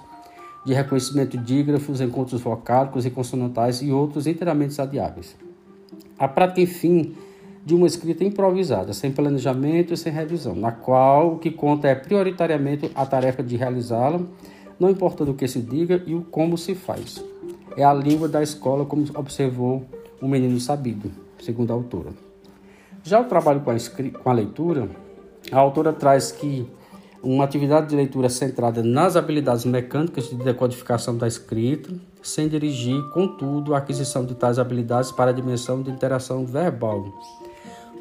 de 0.66 0.74
reconhecimento 0.74 1.38
de 1.38 1.44
dígrafos, 1.44 2.02
encontros 2.02 2.42
vocálicos 2.42 3.06
e 3.06 3.12
consonantais 3.12 3.82
e 3.82 3.92
outros 3.92 4.26
inteiramente 4.26 4.80
adiáveis. 4.82 5.36
A 6.18 6.28
prática, 6.28 6.62
enfim, 6.62 7.16
de 7.66 7.74
uma 7.74 7.88
escrita 7.88 8.24
improvisada, 8.24 8.94
sem 8.94 9.12
planejamento 9.12 9.92
e 9.92 9.98
sem 9.98 10.14
revisão, 10.14 10.54
na 10.54 10.72
qual 10.72 11.34
o 11.34 11.40
que 11.40 11.50
conta 11.50 11.88
é 11.88 11.96
prioritariamente 11.96 12.92
a 12.94 13.08
tarefa 13.08 13.42
de 13.42 13.56
realizá-la, 13.56 14.22
não 14.80 14.92
importando 14.92 15.32
o 15.32 15.34
que 15.34 15.48
se 15.48 15.60
diga 15.60 16.04
e 16.06 16.14
o 16.14 16.22
como 16.22 16.60
se 16.60 16.76
faz. 16.76 17.24
É 17.76 17.84
a 17.84 17.92
língua 17.92 18.28
da 18.28 18.44
escola, 18.44 18.86
como 18.86 19.04
observou 19.16 19.84
o 20.22 20.28
menino 20.28 20.60
sabido, 20.60 21.12
segundo 21.42 21.72
a 21.72 21.74
autora. 21.74 22.12
Já 23.04 23.20
o 23.20 23.26
trabalho 23.26 23.62
com 23.62 23.72
a, 23.72 23.76
com 24.24 24.30
a 24.30 24.34
leitura, 24.34 24.88
a 25.52 25.58
autora 25.58 25.92
traz 25.92 26.32
que 26.32 26.68
uma 27.24 27.44
atividade 27.44 27.90
de 27.90 27.96
leitura 27.96 28.30
centrada 28.30 28.84
nas 28.84 29.16
habilidades 29.16 29.66
mecânicas 29.66 30.30
de 30.30 30.36
decodificação 30.36 31.18
da 31.18 31.28
escrita, 31.28 31.92
sem 32.22 32.48
dirigir, 32.48 33.02
contudo, 33.10 33.74
a 33.74 33.80
aquisição 33.80 34.24
de 34.24 34.36
tais 34.36 34.60
habilidades 34.60 35.12
para 35.12 35.32
a 35.32 35.34
dimensão 35.34 35.82
de 35.82 35.90
interação 35.90 36.46
verbal. 36.46 37.12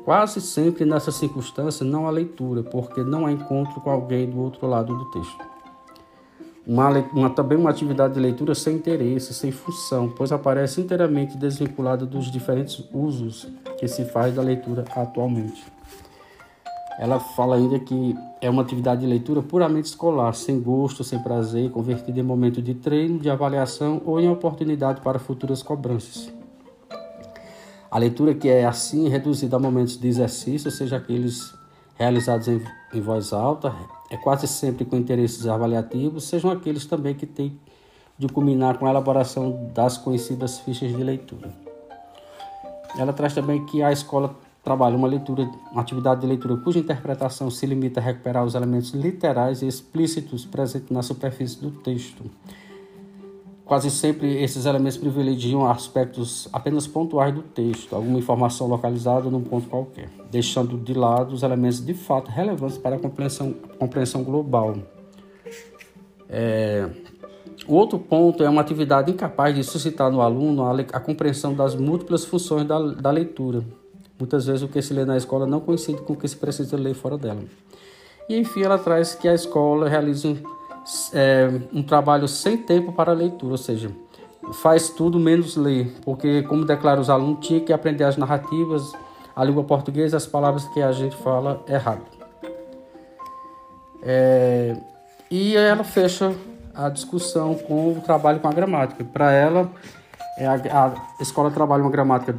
Quase 0.05 0.39
sempre 0.43 0.85
nessa 0.85 1.11
circunstância 1.11 1.85
não 1.85 2.07
há 2.07 2.11
leitura, 2.11 2.63
porque 2.63 3.03
não 3.03 3.25
há 3.25 3.33
encontro 3.33 3.81
com 3.81 3.91
alguém 3.91 4.29
do 4.29 4.39
outro 4.39 4.67
lado 4.67 4.95
do 4.95 5.05
texto. 5.07 5.55
Uma, 6.67 6.91
uma, 7.15 7.31
também 7.31 7.57
uma 7.57 7.71
atividade 7.71 8.13
de 8.13 8.21
leitura 8.21 8.55
sem 8.55 8.77
interesse, 8.77 9.33
sem 9.33 9.51
função, 9.51 10.11
pois 10.11 10.31
aparece 10.31 10.81
inteiramente 10.81 11.39
desvinculada 11.39 12.05
dos 12.05 12.31
diferentes 12.31 12.83
usos 12.93 13.49
que 13.79 13.89
se 13.89 14.05
faz 14.05 14.35
da 14.35 14.43
leitura 14.43 14.85
atualmente. 14.95 15.65
Ela 16.99 17.19
fala 17.19 17.57
ainda 17.57 17.79
que 17.79 18.15
é 18.43 18.51
uma 18.51 18.61
atividade 18.61 19.01
de 19.01 19.07
leitura 19.07 19.43
puramente 19.43 19.87
escolar, 19.87 20.35
sem 20.35 20.61
gosto, 20.61 21.03
sem 21.03 21.19
prazer, 21.19 21.71
convertida 21.71 22.21
em 22.21 22.23
momento 22.23 22.61
de 22.61 22.75
treino, 22.75 23.19
de 23.19 23.31
avaliação 23.31 24.03
ou 24.05 24.21
em 24.21 24.29
oportunidade 24.29 25.01
para 25.01 25.19
futuras 25.19 25.63
cobranças. 25.63 26.33
A 27.95 27.99
leitura 28.01 28.35
que 28.35 28.49
é 28.49 28.65
assim 28.65 29.09
reduzida 29.09 29.55
a 29.55 29.59
momentos 29.61 29.97
de 29.97 30.09
exercício, 30.09 30.69
seja 30.69 30.97
aqueles 30.97 31.55
realizados 31.95 32.49
em, 32.49 32.61
em 32.93 33.01
voz 33.01 33.33
alta, 33.33 33.73
é 34.11 34.17
quase 34.17 34.49
sempre 34.49 34.85
com 34.85 34.97
interesses 34.97 35.47
avaliativos, 35.47 36.25
sejam 36.25 36.51
aqueles 36.51 36.87
também 36.87 37.15
que 37.15 37.25
têm 37.25 37.57
de 38.19 38.27
culminar 38.27 38.79
com 38.79 38.87
a 38.87 38.91
elaboração 38.91 39.71
das 39.73 39.97
conhecidas 39.97 40.59
fichas 40.59 40.91
de 40.91 41.05
leitura. 41.05 41.55
Ela 42.99 43.13
traz 43.13 43.33
também 43.33 43.65
que 43.65 43.81
a 43.81 43.93
escola 43.93 44.35
trabalha 44.65 44.97
uma 44.97 45.07
leitura, 45.07 45.49
uma 45.71 45.83
atividade 45.83 46.21
de 46.23 46.27
leitura 46.27 46.57
cuja 46.57 46.81
interpretação 46.81 47.49
se 47.49 47.65
limita 47.65 48.01
a 48.01 48.03
recuperar 48.03 48.45
os 48.45 48.57
elementos 48.57 48.91
literais 48.91 49.63
e 49.63 49.69
explícitos 49.69 50.45
presentes 50.45 50.91
na 50.91 51.01
superfície 51.05 51.61
do 51.61 51.71
texto, 51.71 52.25
Quase 53.65 53.91
sempre 53.91 54.43
esses 54.43 54.67
elementos 54.67 54.99
privilegiam 54.99 55.67
aspectos 55.67 56.49
apenas 56.53 56.87
pontuais 56.87 57.35
do 57.35 57.41
texto, 57.41 57.97
alguma 57.97 58.19
informação 58.19 58.67
localizada 58.67 59.31
num 59.31 59.41
ponto 59.41 59.69
qualquer, 59.71 60.11
deixando 60.31 60.77
de 60.77 60.93
lado 60.93 61.35
os 61.35 61.43
elementos 61.43 61.85
de 61.85 61.95
fato 61.95 62.31
relevantes 62.31 62.77
para 62.77 62.97
a 62.97 62.99
compreensão, 62.99 63.55
compreensão 63.79 64.23
global. 64.23 64.77
É, 66.29 66.91
o 67.67 67.75
outro 67.75 67.99
ponto 67.99 68.45
é 68.45 68.49
uma 68.51 68.61
atividade 68.61 69.11
incapaz 69.11 69.55
de 69.55 69.65
suscitar 69.65 70.11
no 70.11 70.21
aluno 70.21 70.65
a, 70.65 70.73
a 70.93 71.01
compreensão 71.01 71.55
das 71.55 71.75
múltiplas 71.75 72.23
funções 72.23 72.67
da, 72.67 72.79
da 72.79 73.11
leitura. 73.11 73.65
Muitas 74.19 74.45
vezes 74.45 74.63
o 74.63 74.69
que 74.69 74.83
se 74.83 74.93
lê 74.93 75.07
na 75.07 75.17
escola 75.17 75.47
não 75.47 75.61
coincide 75.61 76.03
com 76.03 76.13
o 76.13 76.17
que 76.17 76.29
se 76.29 76.37
precisa 76.37 76.77
ler 76.77 76.95
fora 76.95 77.17
dela. 77.17 77.41
E 78.29 78.37
enfim, 78.37 78.63
ela 78.63 78.79
traz 78.79 79.15
que 79.15 79.27
a 79.27 79.35
escola 79.35 79.89
realiza 79.89 80.37
é, 81.13 81.49
um 81.73 81.83
trabalho 81.83 82.29
sem 82.29 82.57
tempo 82.57 82.93
para 82.93 83.13
leitura, 83.13 83.53
ou 83.53 83.59
seja, 83.59 83.91
faz 84.63 84.91
tudo 84.91 85.19
menos 85.19 85.57
ler, 85.57 85.95
porque, 86.05 86.43
como 86.43 86.65
declara 86.65 87.01
os 87.01 87.09
alunos, 87.09 87.47
tinha 87.47 87.61
que 87.61 87.73
aprender 87.73 88.05
as 88.05 88.17
narrativas, 88.17 88.93
a 89.35 89.43
língua 89.43 89.65
portuguesa, 89.65 90.17
as 90.17 90.27
palavras 90.27 90.67
que 90.69 90.83
a 90.83 90.93
gente 90.93 91.17
fala 91.17 91.63
errado. 91.69 92.03
É, 94.03 94.77
e 95.31 95.57
ela 95.57 95.83
fecha 95.83 96.35
a 96.75 96.89
discussão 96.89 97.55
com 97.55 97.93
o 97.93 98.01
trabalho 98.01 98.41
com 98.41 98.49
a 98.49 98.53
gramática. 98.53 99.03
Para 99.05 99.33
ela, 99.33 99.71
é 100.37 100.47
a, 100.47 100.55
a, 100.55 101.23
escola 101.23 101.51
trabalha 101.51 101.83
uma 101.83 101.91
gramática 101.91 102.35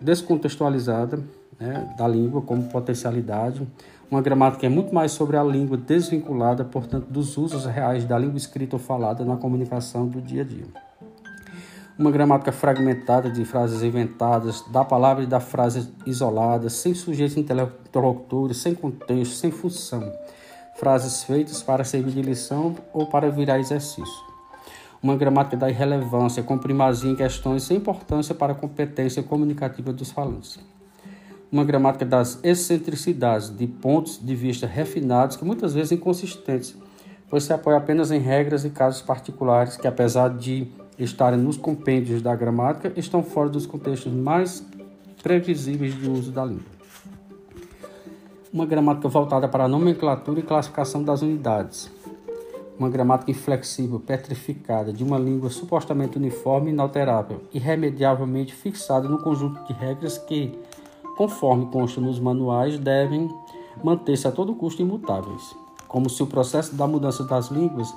descontextualizada 0.00 1.18
né, 1.58 1.94
da 1.98 2.06
língua 2.06 2.40
como 2.42 2.68
potencialidade, 2.68 3.66
uma 4.10 4.20
gramática 4.20 4.66
é 4.66 4.68
muito 4.68 4.92
mais 4.92 5.12
sobre 5.12 5.36
a 5.36 5.44
língua 5.44 5.76
desvinculada, 5.76 6.64
portanto, 6.64 7.06
dos 7.08 7.36
usos 7.36 7.64
reais 7.64 8.04
da 8.04 8.18
língua 8.18 8.36
escrita 8.36 8.74
ou 8.74 8.80
falada 8.80 9.24
na 9.24 9.36
comunicação 9.36 10.08
do 10.08 10.20
dia 10.20 10.42
a 10.42 10.44
dia. 10.44 10.66
Uma 11.96 12.10
gramática 12.10 12.50
fragmentada 12.50 13.30
de 13.30 13.44
frases 13.44 13.84
inventadas, 13.84 14.64
da 14.72 14.84
palavra 14.84 15.22
e 15.22 15.26
da 15.28 15.38
frase 15.38 15.92
isoladas, 16.04 16.72
sem 16.72 16.92
sujeitos 16.92 17.36
interlocutores, 17.36 18.56
sem 18.56 18.74
contexto, 18.74 19.34
sem 19.34 19.52
função. 19.52 20.12
Frases 20.74 21.22
feitas 21.22 21.62
para 21.62 21.84
servir 21.84 22.10
de 22.10 22.22
lição 22.22 22.74
ou 22.92 23.06
para 23.06 23.30
virar 23.30 23.60
exercício. 23.60 24.24
Uma 25.00 25.14
gramática 25.14 25.56
da 25.56 25.70
irrelevância, 25.70 26.42
com 26.42 26.58
primazia 26.58 27.10
em 27.10 27.14
questões 27.14 27.62
sem 27.62 27.76
importância 27.76 28.34
para 28.34 28.52
a 28.52 28.56
competência 28.56 29.22
comunicativa 29.22 29.92
dos 29.92 30.10
falantes 30.10 30.58
uma 31.52 31.64
gramática 31.64 32.04
das 32.04 32.38
excentricidades, 32.44 33.54
de 33.54 33.66
pontos 33.66 34.18
de 34.22 34.34
vista 34.34 34.66
refinados, 34.66 35.36
que 35.36 35.44
muitas 35.44 35.74
vezes 35.74 35.92
inconsistentes, 35.92 36.76
pois 37.28 37.44
se 37.44 37.52
apoia 37.52 37.76
apenas 37.76 38.10
em 38.10 38.20
regras 38.20 38.64
e 38.64 38.70
casos 38.70 39.02
particulares 39.02 39.76
que, 39.76 39.86
apesar 39.86 40.28
de 40.28 40.68
estarem 40.98 41.40
nos 41.40 41.56
compêndios 41.56 42.22
da 42.22 42.34
gramática, 42.36 42.92
estão 42.96 43.22
fora 43.22 43.48
dos 43.48 43.66
contextos 43.66 44.12
mais 44.12 44.64
previsíveis 45.22 45.98
de 45.98 46.08
uso 46.08 46.30
da 46.30 46.44
língua. 46.44 46.80
Uma 48.52 48.66
gramática 48.66 49.08
voltada 49.08 49.48
para 49.48 49.64
a 49.64 49.68
nomenclatura 49.68 50.40
e 50.40 50.42
classificação 50.42 51.02
das 51.02 51.22
unidades. 51.22 51.90
Uma 52.78 52.88
gramática 52.88 53.30
inflexível, 53.30 54.00
petrificada, 54.00 54.92
de 54.92 55.04
uma 55.04 55.18
língua 55.18 55.50
supostamente 55.50 56.16
uniforme 56.16 56.70
e 56.70 56.72
inalterável, 56.72 57.42
irremediavelmente 57.52 58.54
fixada 58.54 59.08
no 59.08 59.18
conjunto 59.18 59.62
de 59.66 59.72
regras 59.72 60.16
que 60.16 60.58
conforme 61.20 61.66
consta 61.66 62.00
nos 62.00 62.18
manuais, 62.18 62.78
devem 62.78 63.28
manter-se 63.84 64.26
a 64.26 64.32
todo 64.32 64.54
custo 64.54 64.80
imutáveis, 64.80 65.54
como 65.86 66.08
se 66.08 66.22
o 66.22 66.26
processo 66.26 66.74
da 66.74 66.86
mudança 66.86 67.24
das 67.24 67.48
línguas 67.48 67.94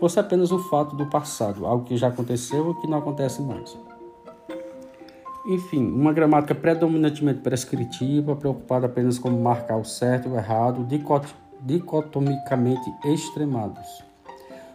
fosse 0.00 0.18
apenas 0.18 0.50
um 0.50 0.58
fato 0.58 0.96
do 0.96 1.06
passado, 1.06 1.64
algo 1.64 1.84
que 1.84 1.96
já 1.96 2.08
aconteceu 2.08 2.72
e 2.72 2.80
que 2.80 2.88
não 2.88 2.98
acontece 2.98 3.40
mais. 3.40 3.78
Enfim, 5.46 5.86
uma 5.86 6.12
gramática 6.12 6.56
predominantemente 6.56 7.38
prescritiva, 7.38 8.34
preocupada 8.34 8.86
apenas 8.86 9.16
com 9.16 9.30
marcar 9.30 9.76
o 9.76 9.84
certo 9.84 10.28
e 10.28 10.32
o 10.32 10.34
errado, 10.34 10.84
dicotomicamente 11.62 12.92
extremados. 13.04 14.02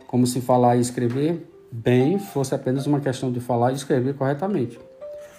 Como 0.08 0.26
se 0.26 0.40
falar 0.40 0.78
e 0.78 0.80
escrever 0.80 1.46
bem 1.70 2.18
fosse 2.18 2.56
apenas 2.56 2.88
uma 2.88 3.02
questão 3.02 3.30
de 3.30 3.42
falar 3.42 3.74
e 3.74 3.76
escrever 3.76 4.16
corretamente 4.16 4.80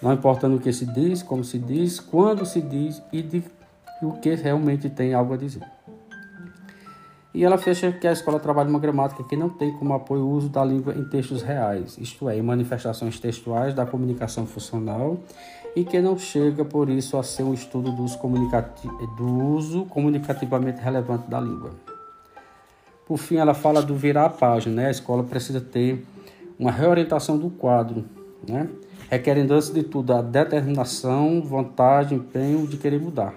não 0.03 0.13
importando 0.13 0.57
o 0.57 0.61
que 0.61 0.73
se 0.73 0.85
diz, 0.85 1.23
como 1.23 1.45
se 1.45 1.59
diz, 1.59 2.01
quando 2.01 2.45
se 2.45 2.61
diz 2.61 3.01
e 3.13 3.23
de 3.23 3.45
o 4.03 4.13
que 4.13 4.35
realmente 4.35 4.91
tem 4.91 5.15
algo 5.15 5.35
a 5.35 5.37
dizer. 5.37 5.63
E 7.35 7.45
ela 7.45 7.57
fecha 7.57 7.91
que 7.93 8.07
a 8.07 8.13
escola 8.13 8.39
trabalha 8.39 8.69
uma 8.69 8.79
gramática 8.79 9.25
que 9.25 9.37
não 9.37 9.49
tem 9.49 9.73
como 9.79 9.95
apoio 9.95 10.23
o 10.23 10.31
uso 10.31 10.51
da 10.51 10.63
língua 10.63 10.93
em 10.95 11.05
textos 11.05 11.41
reais, 11.41 11.97
isto 11.97 12.29
é, 12.29 12.37
em 12.37 12.43
manifestações 12.43 13.19
textuais 13.19 13.73
da 13.73 13.87
comunicação 13.87 14.45
funcional, 14.45 15.19
e 15.75 15.85
que 15.85 15.99
não 16.01 16.19
chega, 16.19 16.63
por 16.63 16.91
isso, 16.91 17.17
a 17.17 17.23
ser 17.23 17.45
um 17.45 17.55
estudo 17.55 17.91
do 17.91 18.03
uso, 18.03 18.19
do 19.17 19.25
uso 19.55 19.85
comunicativamente 19.87 20.83
relevante 20.83 21.31
da 21.31 21.41
língua. 21.41 21.71
Por 23.07 23.17
fim, 23.17 23.37
ela 23.37 23.55
fala 23.55 23.81
do 23.81 23.95
virar 23.95 24.27
a 24.27 24.31
página, 24.31 24.83
né? 24.83 24.89
A 24.89 24.91
escola 24.91 25.23
precisa 25.23 25.61
ter 25.61 26.05
uma 26.59 26.71
reorientação 26.71 27.39
do 27.39 27.49
quadro, 27.49 28.05
né? 28.47 28.69
Requerendo, 29.13 29.53
antes 29.53 29.69
de 29.69 29.83
tudo, 29.83 30.15
a 30.15 30.23
determinação, 30.23 31.43
vontade, 31.43 32.15
empenho 32.15 32.67
de 32.67 32.79
querer 32.79 32.99
mudar. 32.99 33.35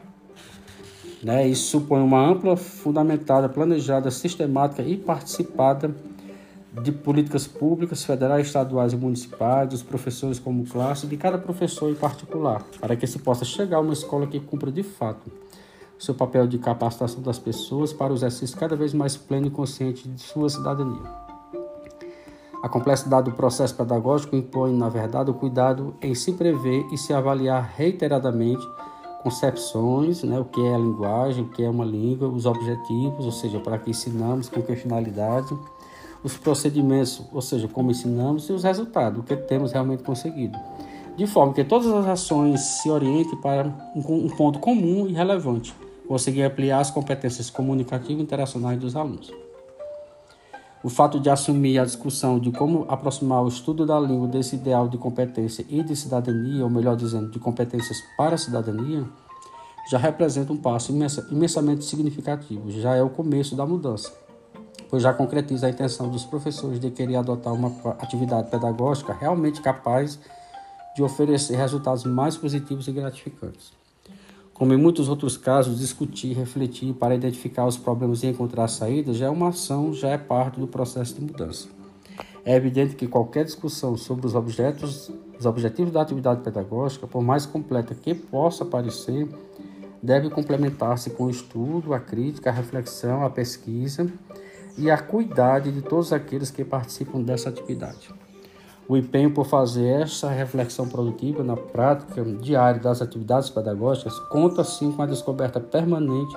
Né? 1.21 1.45
Isso 1.49 1.69
supõe 1.71 2.01
uma 2.01 2.25
ampla, 2.25 2.55
fundamentada, 2.55 3.49
planejada, 3.49 4.09
sistemática 4.09 4.81
e 4.81 4.95
participada 4.95 5.93
de 6.81 6.93
políticas 6.93 7.45
públicas, 7.45 8.05
federais, 8.05 8.47
estaduais 8.47 8.93
e 8.93 8.95
municipais, 8.95 9.67
dos 9.67 9.83
professores 9.83 10.39
como 10.39 10.65
classe, 10.65 11.07
de 11.07 11.17
cada 11.17 11.37
professor 11.37 11.91
em 11.91 11.95
particular, 11.95 12.63
para 12.79 12.95
que 12.95 13.05
se 13.05 13.19
possa 13.19 13.43
chegar 13.43 13.77
a 13.77 13.81
uma 13.81 13.91
escola 13.91 14.27
que 14.27 14.39
cumpra 14.39 14.71
de 14.71 14.83
fato 14.83 15.29
seu 15.97 16.13
papel 16.13 16.45
de 16.47 16.57
capacitação 16.57 17.21
das 17.21 17.39
pessoas 17.39 17.91
para 17.93 18.11
o 18.11 18.15
exercício 18.15 18.57
cada 18.57 18.75
vez 18.75 18.93
mais 18.93 19.15
pleno 19.15 19.47
e 19.47 19.49
consciente 19.49 20.07
de 20.07 20.21
sua 20.21 20.49
cidadania. 20.49 21.24
A 22.65 22.67
complexidade 22.67 23.29
do 23.29 23.35
processo 23.35 23.75
pedagógico 23.75 24.35
impõe, 24.35 24.75
na 24.75 24.89
verdade, 24.89 25.29
o 25.29 25.35
cuidado 25.35 25.93
em 26.01 26.15
se 26.15 26.31
prever 26.31 26.83
e 26.91 26.97
se 26.97 27.13
avaliar 27.13 27.73
reiteradamente 27.77 28.67
concepções, 29.21 30.23
né, 30.23 30.39
o 30.39 30.45
que 30.45 30.65
é 30.65 30.73
a 30.73 30.77
linguagem, 30.79 31.43
o 31.43 31.49
que 31.49 31.63
é 31.63 31.69
uma 31.69 31.85
língua, 31.85 32.27
os 32.27 32.47
objetivos, 32.47 33.23
ou 33.23 33.31
seja, 33.31 33.59
para 33.59 33.77
que 33.77 33.91
ensinamos, 33.91 34.49
com 34.49 34.63
que 34.63 34.75
finalidade, 34.75 35.55
os 36.23 36.35
procedimentos, 36.37 37.21
ou 37.31 37.39
seja, 37.39 37.67
como 37.67 37.91
ensinamos, 37.91 38.49
e 38.49 38.53
os 38.53 38.63
resultados, 38.63 39.19
o 39.19 39.23
que 39.23 39.35
temos 39.35 39.71
realmente 39.71 40.01
conseguido. 40.01 40.57
De 41.15 41.27
forma 41.27 41.53
que 41.53 41.63
todas 41.63 41.85
as 41.85 42.07
ações 42.07 42.61
se 42.61 42.89
orientem 42.89 43.39
para 43.41 43.71
um 43.95 44.27
ponto 44.29 44.57
comum 44.57 45.05
e 45.07 45.13
relevante, 45.13 45.71
conseguir 46.07 46.41
ampliar 46.41 46.79
as 46.79 46.89
competências 46.89 47.47
comunicativas 47.47 48.21
e 48.21 48.23
interacionais 48.23 48.79
dos 48.79 48.95
alunos. 48.95 49.44
O 50.85 50.89
fato 50.89 51.19
de 51.19 51.31
assumir 51.31 51.79
a 51.79 51.83
discussão 51.83 52.37
de 52.37 52.51
como 52.51 52.85
aproximar 52.87 53.43
o 53.43 53.47
estudo 53.47 53.87
da 53.87 53.99
língua 53.99 54.27
desse 54.27 54.55
ideal 54.55 54.87
de 54.87 54.99
competência 54.99 55.65
e 55.67 55.81
de 55.81 55.95
cidadania, 55.95 56.63
ou 56.63 56.69
melhor 56.69 56.95
dizendo, 56.95 57.31
de 57.31 57.39
competências 57.39 57.97
para 58.15 58.35
a 58.35 58.37
cidadania, 58.37 59.03
já 59.89 59.97
representa 59.97 60.53
um 60.53 60.57
passo 60.57 60.91
imensamente 61.31 61.83
significativo, 61.85 62.69
já 62.69 62.93
é 62.93 63.01
o 63.01 63.09
começo 63.09 63.55
da 63.55 63.65
mudança, 63.65 64.13
pois 64.87 65.01
já 65.01 65.11
concretiza 65.11 65.65
a 65.65 65.71
intenção 65.71 66.07
dos 66.07 66.23
professores 66.23 66.79
de 66.79 66.91
querer 66.91 67.15
adotar 67.15 67.51
uma 67.51 67.69
atividade 67.99 68.51
pedagógica 68.51 69.11
realmente 69.11 69.63
capaz 69.63 70.19
de 70.95 71.01
oferecer 71.01 71.57
resultados 71.57 72.03
mais 72.03 72.37
positivos 72.37 72.87
e 72.87 72.91
gratificantes. 72.91 73.73
Como 74.55 74.73
em 74.73 74.77
muitos 74.77 75.09
outros 75.09 75.35
casos, 75.35 75.79
discutir, 75.79 76.33
refletir 76.33 76.93
para 76.93 77.13
identificar 77.13 77.67
os 77.67 77.75
problemas 77.75 78.23
e 78.23 78.27
encontrar 78.27 78.69
saídas 78.69 79.17
já 79.17 79.25
é 79.25 79.29
uma 79.29 79.49
ação, 79.49 79.93
já 79.93 80.07
é 80.07 80.17
parte 80.17 80.61
do 80.61 80.65
processo 80.65 81.13
de 81.15 81.21
mudança. 81.21 81.67
É 82.45 82.55
evidente 82.55 82.95
que 82.95 83.05
qualquer 83.05 83.43
discussão 83.43 83.97
sobre 83.97 84.25
os 84.25 84.33
objetos, 84.33 85.11
os 85.37 85.45
objetivos 85.45 85.91
da 85.91 86.01
atividade 86.01 86.41
pedagógica, 86.41 87.05
por 87.05 87.21
mais 87.21 87.45
completa 87.45 87.93
que 87.93 88.15
possa 88.15 88.63
parecer, 88.63 89.27
deve 90.01 90.29
complementar-se 90.29 91.09
com 91.09 91.25
o 91.25 91.29
estudo, 91.29 91.93
a 91.93 91.99
crítica, 91.99 92.49
a 92.49 92.53
reflexão, 92.53 93.25
a 93.25 93.29
pesquisa 93.29 94.09
e 94.77 94.89
a 94.89 94.97
cuidade 94.97 95.69
de 95.69 95.81
todos 95.81 96.13
aqueles 96.13 96.49
que 96.49 96.63
participam 96.63 97.21
dessa 97.21 97.49
atividade. 97.49 98.09
O 98.87 98.95
empenho 98.95 99.31
por 99.31 99.45
fazer 99.45 100.01
essa 100.01 100.29
reflexão 100.29 100.87
produtiva 100.87 101.43
na 101.43 101.57
prática 101.57 102.23
diária 102.23 102.79
das 102.79 103.01
atividades 103.01 103.49
pedagógicas 103.49 104.19
conta 104.29 104.63
sim 104.63 104.91
com 104.91 105.01
a 105.01 105.07
descoberta 105.07 105.59
permanente 105.59 106.35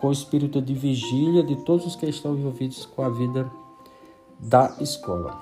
com 0.00 0.08
o 0.08 0.12
espírito 0.12 0.60
de 0.60 0.74
vigília 0.74 1.42
de 1.42 1.56
todos 1.56 1.86
os 1.86 1.94
que 1.94 2.06
estão 2.06 2.34
envolvidos 2.34 2.86
com 2.86 3.02
a 3.02 3.10
vida 3.10 3.50
da 4.38 4.74
escola. 4.80 5.38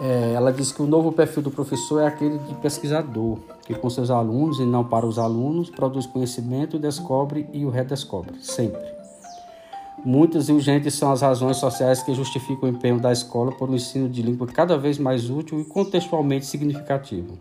É, 0.00 0.32
ela 0.32 0.52
diz 0.52 0.72
que 0.72 0.80
o 0.80 0.86
novo 0.86 1.12
perfil 1.12 1.42
do 1.42 1.50
professor 1.50 2.00
é 2.00 2.06
aquele 2.06 2.38
de 2.38 2.54
pesquisador, 2.54 3.38
que 3.66 3.74
com 3.74 3.90
seus 3.90 4.10
alunos 4.10 4.58
e 4.58 4.64
não 4.64 4.84
para 4.84 5.04
os 5.04 5.18
alunos 5.18 5.68
produz 5.68 6.06
conhecimento, 6.06 6.78
descobre 6.78 7.46
e 7.52 7.66
o 7.66 7.70
redescobre, 7.70 8.36
sempre. 8.40 8.99
Muitas 10.04 10.48
e 10.48 10.52
urgentes 10.52 10.94
são 10.94 11.12
as 11.12 11.20
razões 11.20 11.58
sociais 11.58 12.02
que 12.02 12.14
justificam 12.14 12.68
o 12.68 12.72
empenho 12.72 12.98
da 12.98 13.12
escola 13.12 13.52
por 13.52 13.68
um 13.68 13.74
ensino 13.74 14.08
de 14.08 14.22
língua 14.22 14.46
cada 14.46 14.78
vez 14.78 14.98
mais 14.98 15.28
útil 15.28 15.60
e 15.60 15.64
contextualmente 15.64 16.46
significativo. 16.46 17.38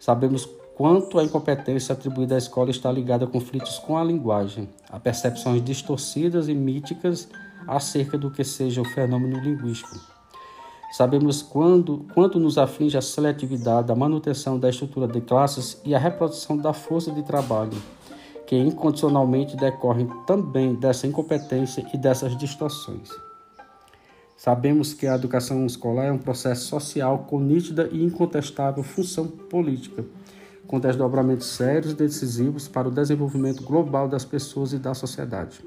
Sabemos 0.00 0.48
quanto 0.74 1.16
a 1.16 1.22
incompetência 1.22 1.92
atribuída 1.92 2.34
à 2.34 2.38
escola 2.38 2.70
está 2.70 2.90
ligada 2.90 3.24
a 3.24 3.28
conflitos 3.28 3.78
com 3.78 3.96
a 3.96 4.02
linguagem, 4.02 4.68
a 4.90 4.98
percepções 4.98 5.62
distorcidas 5.62 6.48
e 6.48 6.54
míticas 6.54 7.28
acerca 7.68 8.18
do 8.18 8.32
que 8.32 8.42
seja 8.42 8.82
o 8.82 8.84
fenômeno 8.84 9.38
linguístico. 9.38 9.96
Sabemos 10.90 11.40
quando, 11.40 12.04
quanto 12.14 12.40
nos 12.40 12.58
aflige 12.58 12.98
a 12.98 13.02
seletividade, 13.02 13.92
a 13.92 13.94
manutenção 13.94 14.58
da 14.58 14.68
estrutura 14.68 15.06
de 15.06 15.20
classes 15.20 15.80
e 15.84 15.94
a 15.94 15.98
reprodução 16.00 16.56
da 16.56 16.72
força 16.72 17.12
de 17.12 17.22
trabalho 17.22 17.76
que 18.46 18.56
incondicionalmente 18.56 19.56
decorrem 19.56 20.08
também 20.26 20.74
dessa 20.74 21.06
incompetência 21.06 21.84
e 21.92 21.98
dessas 21.98 22.36
distorções. 22.36 23.10
Sabemos 24.36 24.92
que 24.92 25.06
a 25.06 25.14
educação 25.14 25.66
escolar 25.66 26.04
é 26.04 26.12
um 26.12 26.18
processo 26.18 26.66
social 26.66 27.20
com 27.28 27.40
nítida 27.40 27.88
e 27.90 28.04
incontestável 28.04 28.82
função 28.82 29.26
política, 29.26 30.04
com 30.66 30.78
desdobramentos 30.78 31.46
sérios 31.46 31.92
e 31.92 31.96
decisivos 31.96 32.68
para 32.68 32.88
o 32.88 32.90
desenvolvimento 32.90 33.64
global 33.64 34.08
das 34.08 34.24
pessoas 34.24 34.72
e 34.72 34.78
da 34.78 34.94
sociedade. 34.94 35.64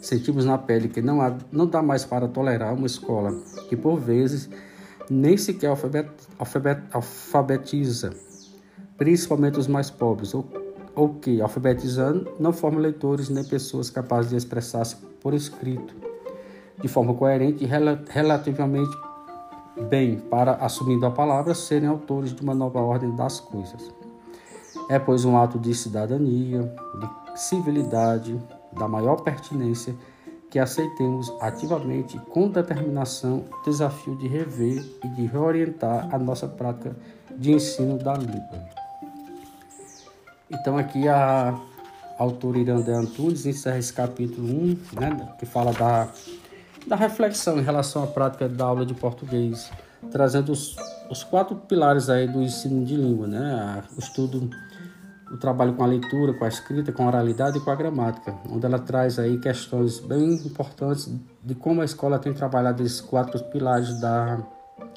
Sentimos 0.00 0.44
na 0.44 0.56
pele 0.56 0.88
que 0.88 1.02
não, 1.02 1.20
há, 1.20 1.36
não 1.52 1.66
dá 1.66 1.82
mais 1.82 2.04
para 2.04 2.26
tolerar 2.26 2.74
uma 2.74 2.86
escola 2.86 3.38
que, 3.68 3.76
por 3.76 3.96
vezes, 3.96 4.48
nem 5.10 5.36
sequer 5.36 5.68
alfabet, 5.68 6.08
alfabet, 6.38 6.82
alfabetiza, 6.92 8.10
principalmente 8.96 9.58
os 9.58 9.66
mais 9.66 9.90
pobres, 9.90 10.34
ou 10.34 10.48
ou 11.00 11.14
que, 11.14 11.40
alfabetizando, 11.40 12.30
não 12.38 12.52
forma 12.52 12.78
leitores 12.78 13.30
nem 13.30 13.42
pessoas 13.42 13.88
capazes 13.88 14.32
de 14.32 14.36
expressar-se 14.36 14.96
por 15.22 15.32
escrito 15.32 15.94
de 16.78 16.88
forma 16.88 17.14
coerente 17.14 17.64
e 17.64 17.66
rel 17.66 17.98
relativamente 18.10 18.90
bem 19.88 20.18
para, 20.18 20.56
assumindo 20.56 21.06
a 21.06 21.10
palavra, 21.10 21.54
serem 21.54 21.88
autores 21.88 22.34
de 22.34 22.42
uma 22.42 22.54
nova 22.54 22.80
ordem 22.80 23.16
das 23.16 23.40
coisas. 23.40 23.90
É, 24.90 24.98
pois, 24.98 25.24
um 25.24 25.38
ato 25.38 25.58
de 25.58 25.74
cidadania, 25.74 26.70
de 27.00 27.40
civilidade, 27.40 28.38
da 28.70 28.86
maior 28.86 29.22
pertinência 29.22 29.94
que 30.50 30.58
aceitemos 30.58 31.32
ativamente 31.40 32.18
com 32.28 32.50
determinação 32.50 33.46
o 33.50 33.64
desafio 33.64 34.16
de 34.16 34.28
rever 34.28 34.84
e 35.02 35.08
de 35.08 35.24
reorientar 35.24 36.14
a 36.14 36.18
nossa 36.18 36.46
prática 36.46 36.94
de 37.38 37.52
ensino 37.52 37.96
da 37.96 38.12
língua. 38.12 38.79
Então 40.50 40.76
aqui 40.76 41.06
a 41.08 41.58
autora 42.18 42.58
Irandé 42.58 42.92
Antunes 42.92 43.46
encerra 43.46 43.78
esse 43.78 43.92
capítulo 43.92 44.46
1, 44.46 44.78
né, 45.00 45.28
que 45.38 45.46
fala 45.46 45.72
da, 45.72 46.08
da 46.86 46.96
reflexão 46.96 47.58
em 47.58 47.62
relação 47.62 48.02
à 48.02 48.06
prática 48.08 48.48
da 48.48 48.64
aula 48.64 48.84
de 48.84 48.92
português, 48.92 49.70
trazendo 50.10 50.50
os, 50.50 50.76
os 51.08 51.22
quatro 51.22 51.54
pilares 51.54 52.10
aí 52.10 52.26
do 52.26 52.42
ensino 52.42 52.84
de 52.84 52.96
língua, 52.96 53.28
né, 53.28 53.82
o 53.96 54.00
estudo, 54.00 54.50
o 55.30 55.36
trabalho 55.36 55.72
com 55.74 55.84
a 55.84 55.86
leitura, 55.86 56.34
com 56.34 56.44
a 56.44 56.48
escrita, 56.48 56.90
com 56.90 57.04
a 57.04 57.06
oralidade 57.06 57.58
e 57.58 57.60
com 57.60 57.70
a 57.70 57.76
gramática, 57.76 58.34
onde 58.50 58.66
ela 58.66 58.80
traz 58.80 59.20
aí 59.20 59.38
questões 59.38 60.00
bem 60.00 60.34
importantes 60.34 61.10
de 61.44 61.54
como 61.54 61.80
a 61.80 61.84
escola 61.84 62.18
tem 62.18 62.34
trabalhado 62.34 62.82
esses 62.82 63.00
quatro 63.00 63.42
pilares 63.44 64.00
da, 64.00 64.42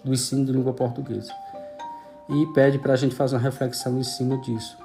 do 0.03 0.11
ensino 0.11 0.43
de 0.43 0.51
língua 0.51 0.73
portuguesa. 0.73 1.31
E 2.27 2.45
pede 2.53 2.79
para 2.79 2.93
a 2.93 2.95
gente 2.95 3.13
fazer 3.13 3.35
uma 3.35 3.41
reflexão 3.41 3.99
em 3.99 4.03
cima 4.03 4.37
disso. 4.41 4.82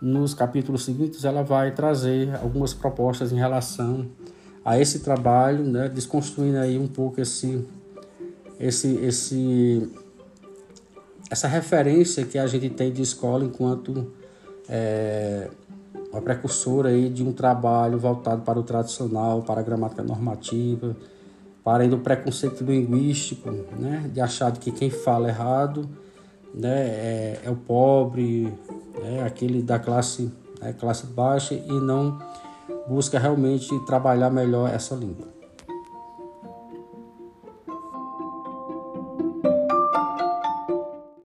Nos 0.00 0.32
capítulos 0.32 0.84
seguintes, 0.84 1.24
ela 1.24 1.42
vai 1.42 1.72
trazer 1.72 2.34
algumas 2.36 2.72
propostas 2.72 3.32
em 3.32 3.36
relação 3.36 4.06
a 4.64 4.78
esse 4.78 5.00
trabalho, 5.00 5.64
né, 5.64 5.88
desconstruindo 5.88 6.58
aí 6.58 6.78
um 6.78 6.86
pouco 6.86 7.20
esse, 7.20 7.66
esse, 8.60 8.94
esse, 8.96 9.90
essa 11.30 11.48
referência 11.48 12.24
que 12.24 12.38
a 12.38 12.46
gente 12.46 12.70
tem 12.70 12.92
de 12.92 13.02
escola 13.02 13.44
enquanto 13.44 14.12
é, 14.68 15.50
uma 16.12 16.20
precursora 16.20 16.90
aí 16.90 17.08
de 17.08 17.22
um 17.22 17.32
trabalho 17.32 17.98
voltado 17.98 18.42
para 18.42 18.58
o 18.58 18.62
tradicional, 18.62 19.42
para 19.42 19.60
a 19.60 19.62
gramática 19.62 20.02
normativa, 20.02 20.96
para 21.64 21.82
ainda 21.82 21.96
o 21.96 22.00
preconceito 22.00 22.62
linguístico, 22.62 23.50
né, 23.50 24.08
de 24.12 24.20
achar 24.20 24.52
que 24.52 24.70
quem 24.70 24.90
fala 24.90 25.28
errado 25.28 25.88
né, 26.54 26.86
é, 26.88 27.40
é 27.44 27.50
o 27.50 27.56
pobre, 27.56 28.52
né, 29.02 29.22
aquele 29.24 29.62
da 29.62 29.78
classe, 29.78 30.32
né, 30.60 30.72
classe 30.72 31.06
baixa 31.06 31.54
e 31.54 31.72
não 31.72 32.18
busca 32.88 33.18
realmente 33.18 33.68
trabalhar 33.86 34.30
melhor 34.30 34.72
essa 34.72 34.94
língua. 34.94 35.37